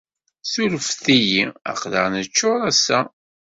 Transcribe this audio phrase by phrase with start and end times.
[0.43, 1.43] Ssuref-iyi.
[1.71, 2.99] Aql-aɣ neččuṛ ass-a.